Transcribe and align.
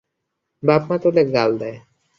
বাপ 0.63 0.81
মা 0.89 0.95
তুলে 1.03 1.23
গাল 1.35 1.51
দেয়। 1.57 1.77